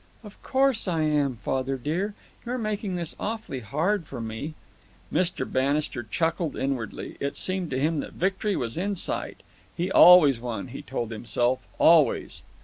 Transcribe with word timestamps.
"Of 0.23 0.41
course 0.41 0.87
I 0.87 1.01
am, 1.03 1.35
father 1.43 1.77
dear. 1.77 2.15
You're 2.43 2.57
making 2.57 2.95
this 2.95 3.15
awfully 3.19 3.59
hard 3.59 4.07
for 4.07 4.19
me." 4.19 4.55
Mr. 5.13 5.45
Bannister 5.45 6.01
chuckled 6.01 6.55
inwardly. 6.55 7.17
It 7.19 7.35
seemed 7.37 7.69
to 7.69 7.79
him 7.79 7.99
that 7.99 8.13
victory 8.13 8.55
was 8.55 8.77
in 8.77 8.95
sight. 8.95 9.43
He 9.77 9.91
always 9.91 10.39
won, 10.41 10.69
he 10.69 10.81
told 10.81 11.11
himself, 11.11 11.67
always. 11.77 12.41